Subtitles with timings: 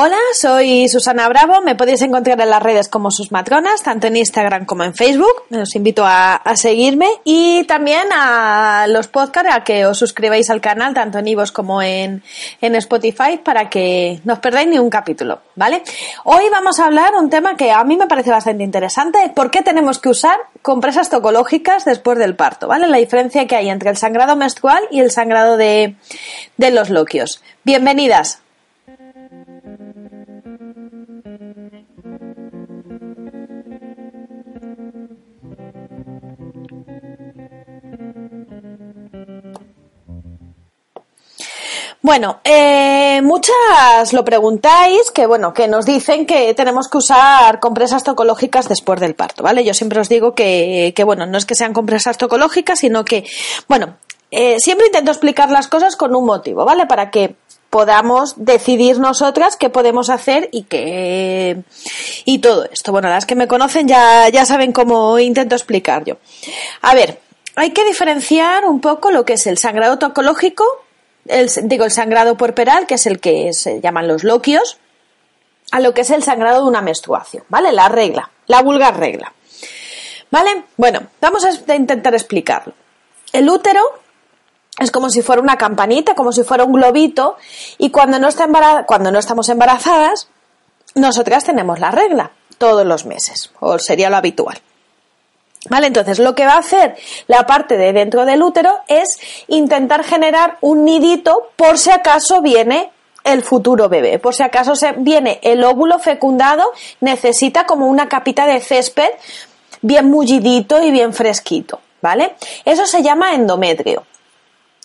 [0.00, 1.60] Hola, soy Susana Bravo.
[1.60, 5.42] Me podéis encontrar en las redes como sus matronas, tanto en Instagram como en Facebook.
[5.50, 10.94] Os invito a, seguirme y también a los podcasts a que os suscribáis al canal,
[10.94, 12.22] tanto en Ivos como en,
[12.60, 15.82] en Spotify, para que no os perdáis ni un capítulo, ¿vale?
[16.22, 19.32] Hoy vamos a hablar un tema que a mí me parece bastante interesante.
[19.34, 22.68] ¿Por qué tenemos que usar compresas tocológicas después del parto?
[22.68, 22.86] ¿Vale?
[22.86, 25.96] La diferencia que hay entre el sangrado menstrual y el sangrado de,
[26.56, 27.42] de los loquios.
[27.64, 28.42] Bienvenidas.
[42.00, 48.04] Bueno, eh, muchas lo preguntáis, que bueno, que nos dicen que tenemos que usar compresas
[48.04, 49.64] tocológicas después del parto, ¿vale?
[49.64, 53.24] Yo siempre os digo que, que bueno, no es que sean compresas tocológicas, sino que,
[53.68, 53.96] bueno,
[54.30, 56.86] eh, siempre intento explicar las cosas con un motivo, ¿vale?
[56.86, 57.34] Para que
[57.68, 61.64] podamos decidir nosotras qué podemos hacer y qué
[62.24, 62.92] y todo esto.
[62.92, 66.16] Bueno, las que me conocen ya, ya saben cómo intento explicar yo.
[66.82, 67.20] A ver,
[67.56, 70.64] hay que diferenciar un poco lo que es el sangrado tocológico
[71.26, 74.78] el, digo, el sangrado puerperal, que es el que se llaman los loquios,
[75.70, 77.72] a lo que es el sangrado de una menstruación, ¿vale?
[77.72, 79.32] La regla, la vulgar regla.
[80.30, 80.64] ¿Vale?
[80.76, 82.74] Bueno, vamos a intentar explicarlo.
[83.32, 83.80] El útero
[84.78, 87.36] es como si fuera una campanita, como si fuera un globito,
[87.78, 88.46] y cuando no, está
[88.86, 90.28] cuando no estamos embarazadas,
[90.94, 94.60] nosotras tenemos la regla todos los meses, o sería lo habitual.
[95.68, 95.88] ¿Vale?
[95.88, 96.96] Entonces, lo que va a hacer
[97.26, 99.18] la parte de dentro del útero es
[99.48, 102.90] intentar generar un nidito por si acaso viene
[103.24, 104.18] el futuro bebé.
[104.18, 109.10] Por si acaso se viene el óvulo fecundado, necesita como una capita de césped
[109.82, 112.34] bien mullidito y bien fresquito, ¿vale?
[112.64, 114.04] Eso se llama endometrio.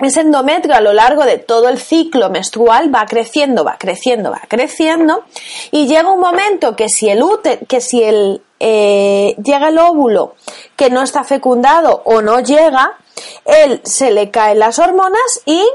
[0.00, 4.42] Ese endometrio a lo largo de todo el ciclo menstrual va creciendo, va creciendo, va
[4.46, 5.24] creciendo
[5.72, 7.24] y llega un momento que si el
[7.68, 10.34] que si el eh, llega el óvulo
[10.76, 12.96] que no está fecundado o no llega,
[13.44, 15.68] él se le caen las hormonas y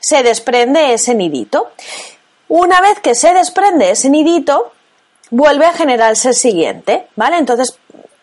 [0.00, 1.70] se desprende ese nidito.
[2.48, 4.72] Una vez que se desprende ese nidito,
[5.30, 7.36] vuelve a generarse el siguiente, ¿vale?
[7.36, 7.78] Entonces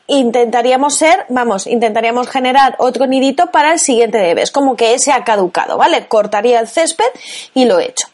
[0.07, 4.43] intentaríamos ser, vamos, intentaríamos generar otro nidito para el siguiente bebé.
[4.43, 6.07] Es como que ese ha caducado, ¿vale?
[6.07, 7.05] Cortaría el césped
[7.53, 8.07] y lo he hecho.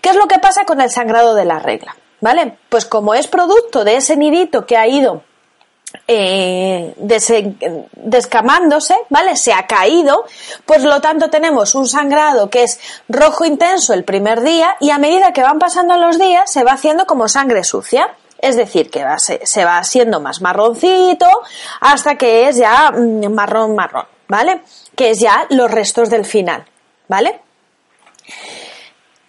[0.00, 1.96] ¿Qué es lo que pasa con el sangrado de la regla?
[2.20, 2.58] ¿Vale?
[2.68, 5.22] Pues como es producto de ese nidito que ha ido
[6.06, 6.94] eh,
[7.94, 9.36] descamándose, ¿vale?
[9.36, 10.24] Se ha caído,
[10.66, 14.98] pues lo tanto tenemos un sangrado que es rojo intenso el primer día y a
[14.98, 18.14] medida que van pasando los días se va haciendo como sangre sucia.
[18.38, 21.26] Es decir, que se, se va siendo más marroncito
[21.80, 24.62] hasta que es ya mm, marrón marrón, ¿vale?
[24.94, 26.64] Que es ya los restos del final,
[27.08, 27.40] ¿vale?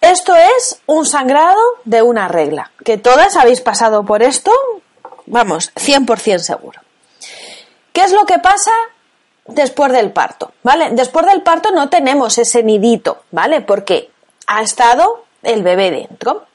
[0.00, 4.50] Esto es un sangrado de una regla, que todas habéis pasado por esto,
[5.26, 6.80] vamos, 100% seguro.
[7.92, 8.70] ¿Qué es lo que pasa
[9.46, 10.52] después del parto?
[10.62, 10.90] ¿Vale?
[10.92, 13.60] Después del parto no tenemos ese nidito, ¿vale?
[13.60, 14.10] Porque
[14.46, 16.46] ha estado el bebé dentro.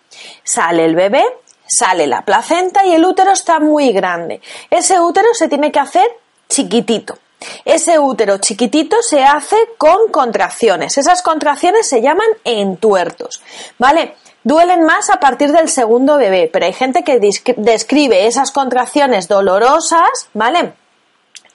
[0.43, 1.23] Sale el bebé,
[1.68, 4.42] sale la placenta y el útero está muy grande.
[4.70, 6.08] Ese útero se tiene que hacer
[6.50, 7.18] chiquitito.
[7.64, 10.98] Ese útero chiquitito se hace con contracciones.
[10.98, 13.42] Esas contracciones se llaman entuertos,
[13.78, 14.16] ¿vale?
[14.44, 17.20] Duelen más a partir del segundo bebé, pero hay gente que
[17.58, 20.74] describe esas contracciones dolorosas, ¿vale?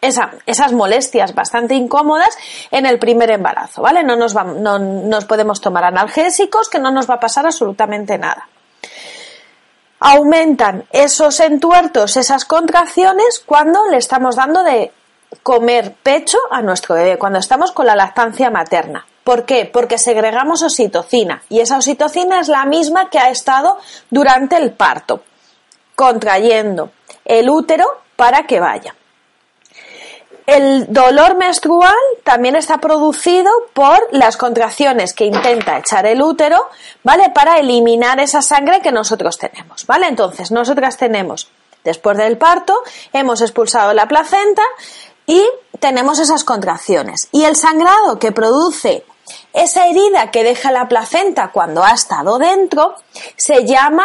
[0.02, 2.30] esas molestias bastante incómodas
[2.70, 4.02] en el primer embarazo, ¿vale?
[4.02, 8.48] No nos, no nos podemos tomar analgésicos, que no nos va a pasar absolutamente nada.
[10.00, 14.92] Aumentan esos entuertos, esas contracciones, cuando le estamos dando de
[15.42, 19.06] comer pecho a nuestro bebé, cuando estamos con la lactancia materna.
[19.24, 19.68] ¿Por qué?
[19.70, 25.22] Porque segregamos oxitocina y esa oxitocina es la misma que ha estado durante el parto,
[25.94, 26.90] contrayendo
[27.24, 27.86] el útero
[28.16, 28.94] para que vaya.
[30.50, 31.94] El dolor menstrual
[32.24, 36.58] también está producido por las contracciones que intenta echar el útero,
[37.04, 37.30] ¿vale?
[37.30, 40.08] Para eliminar esa sangre que nosotros tenemos, ¿vale?
[40.08, 41.48] Entonces, nosotras tenemos,
[41.84, 42.74] después del parto,
[43.12, 44.62] hemos expulsado la placenta,
[45.24, 45.48] y
[45.78, 47.28] tenemos esas contracciones.
[47.30, 49.04] Y el sangrado que produce
[49.52, 52.96] Esa herida que deja la placenta cuando ha estado dentro
[53.36, 54.04] se llama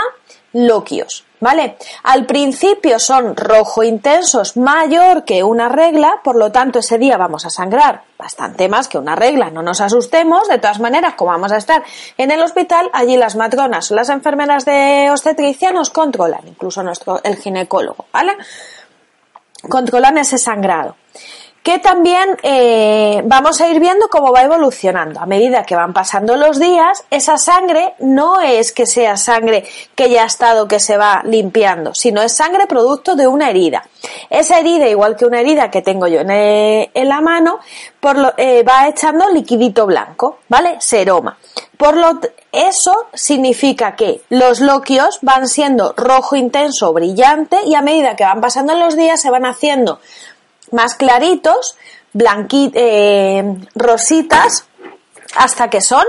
[0.54, 1.26] loquios.
[1.46, 1.78] ¿Vale?
[2.02, 7.46] Al principio son rojo intensos mayor que una regla, por lo tanto ese día vamos
[7.46, 11.52] a sangrar bastante más que una regla, no nos asustemos, de todas maneras, como vamos
[11.52, 11.84] a estar
[12.18, 17.36] en el hospital, allí las matronas las enfermeras de obstetricia nos controlan, incluso nuestro, el
[17.36, 18.36] ginecólogo, ¿vale?
[19.70, 20.96] Controlan ese sangrado
[21.66, 25.20] que también eh, vamos a ir viendo cómo va evolucionando.
[25.20, 29.66] A medida que van pasando los días, esa sangre no es que sea sangre
[29.96, 33.84] que ya ha estado, que se va limpiando, sino es sangre producto de una herida.
[34.30, 37.58] Esa herida, igual que una herida que tengo yo en, eh, la mano,
[38.00, 40.78] por lo, eh, va echando liquidito blanco, ¿vale?
[40.82, 41.40] Seroma.
[41.78, 42.20] Por lo
[42.52, 48.40] eso significa que los loquios van siendo rojo intenso, brillante, y a medida que van
[48.40, 50.00] pasando los días se van haciendo
[50.72, 51.78] más claritos,
[52.14, 53.44] blanquitos, eh,
[53.76, 54.68] rositas,
[55.36, 56.06] hasta que son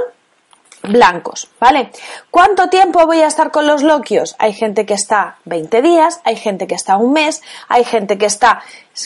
[0.83, 1.91] blancos, ¿vale?
[2.31, 4.37] ¿Cuánto tiempo voy a estar con los loquios?
[4.39, 8.27] Hay gente que está 20 días, hay gente que está un mes, hay gente que
[8.27, 8.63] está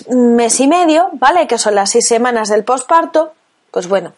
[0.07, 1.47] un mes y medio, ¿vale?
[1.47, 3.33] Que son las seis semanas del posparto.
[3.71, 4.13] Pues bueno,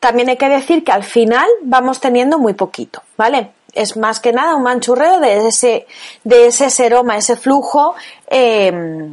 [0.00, 3.52] también hay que decir que al final vamos teniendo muy poquito, ¿vale?
[3.74, 5.86] Es más que nada un manchurreo de ese,
[6.24, 7.94] de ese seroma, ese flujo
[8.28, 9.10] eh,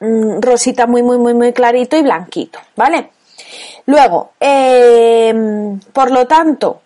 [0.00, 3.10] Rosita muy, muy, muy, muy clarito y blanquito, ¿vale?
[3.86, 6.80] Luego, em, por lo tanto,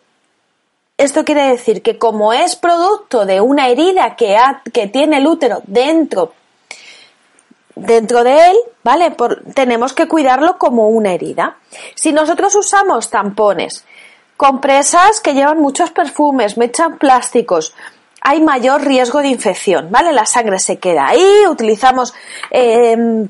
[0.97, 4.37] esto quiere decir que como es producto de una herida que,
[4.73, 6.33] que tiene el útero dentro,
[7.77, 9.15] dentro de él, ¿vale?
[9.55, 11.59] tenemos que cuidarlo como una herida.
[11.94, 13.85] Si nosotros usamos tampones,
[14.37, 17.75] compresas que llevan muchos perfumes, mechan plásticos,
[18.21, 20.12] hay mayor riesgo de infección, ¿vale?
[20.12, 22.15] La sangre se queda ahí, utilizamos
[22.50, 23.29] em,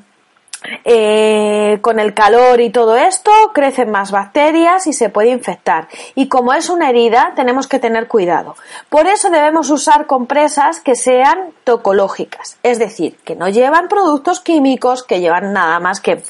[0.84, 5.88] eh, con el calor y todo esto, crecen más bacterias y se puede infectar.
[6.16, 8.56] Y como es una herida, tenemos que tener cuidado.
[8.88, 15.04] Por eso debemos usar compresas que sean tocológicas, es decir, que no llevan productos químicos,
[15.04, 16.22] que llevan nada más que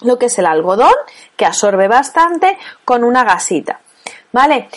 [0.00, 0.94] lo que es el algodón,
[1.36, 2.56] que absorbe bastante,
[2.86, 3.80] con una gasita.
[4.32, 4.68] ¿Vale?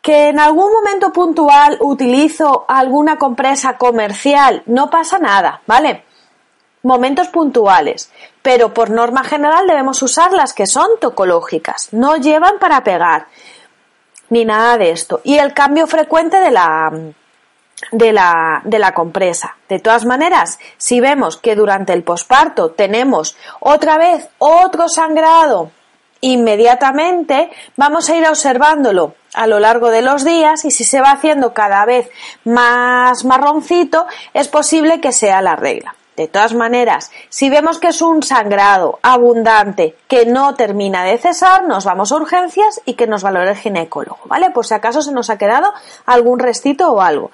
[0.00, 6.04] que en algún momento puntual utilizo alguna compresa comercial, no pasa nada, ¿vale?
[6.88, 12.82] Momentos puntuales, pero por norma general debemos usar las que son tocológicas, no llevan para
[12.82, 13.26] pegar
[14.30, 15.20] ni nada de esto.
[15.22, 16.90] Y el cambio frecuente de la,
[17.92, 19.58] de la, de la compresa.
[19.68, 25.70] De todas maneras, si vemos que durante el posparto tenemos otra vez otro sangrado
[26.22, 31.10] inmediatamente, vamos a ir observándolo a lo largo de los días y si se va
[31.10, 32.08] haciendo cada vez
[32.44, 35.94] más marroncito, es posible que sea la regla.
[36.18, 41.62] De todas maneras, si vemos que es un sangrado abundante que no termina de cesar,
[41.62, 44.50] nos vamos a urgencias y que nos valore el ginecólogo, ¿vale?
[44.50, 45.72] Por si acaso se nos ha quedado
[46.06, 47.30] algún restito o algo.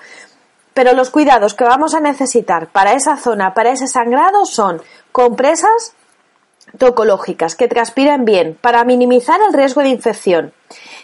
[0.75, 4.83] Pero los cuidados que vamos a necesitar para esa zona, para ese sangrado, son
[5.13, 5.95] compresas
[6.77, 10.53] tocológicas que transpiren bien para minimizar el riesgo de infección.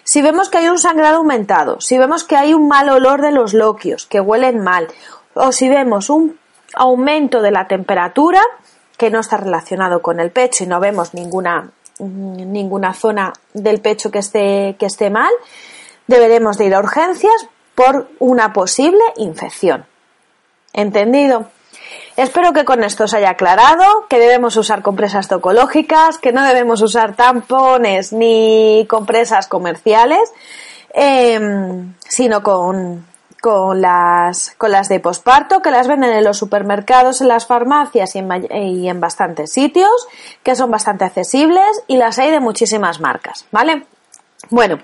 [0.04, 3.32] Si vemos que hay un sangrado aumentado, si vemos que hay un mal olor de
[3.32, 4.88] los loquios, que huelen mal,
[5.32, 6.39] o si vemos un
[6.74, 8.40] aumento de la temperatura
[8.96, 14.10] que no está relacionado con el pecho y no vemos ninguna, ninguna zona del pecho
[14.10, 15.30] que esté, que esté mal,
[16.06, 19.86] deberemos de ir a urgencias por una posible infección.
[20.72, 21.46] ¿Entendido?
[22.16, 26.82] Espero que con esto os haya aclarado que debemos usar compresas tocológicas, que no debemos
[26.82, 30.32] usar tampones ni compresas comerciales,
[30.92, 33.06] em, sino con,
[33.40, 38.14] con, las, con las de posparto, que las venden en los supermercados, en las farmacias
[38.14, 39.90] y en, y en bastantes sitios,
[40.42, 43.86] que son bastante accesibles y las hay de muchísimas marcas, ¿vale?
[44.48, 44.78] Bueno,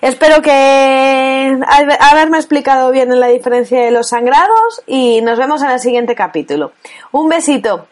[0.00, 1.58] espero que
[2.00, 6.72] haberme explicado bien la diferencia de los sangrados y nos vemos en el siguiente capítulo.
[7.10, 7.88] Un besito.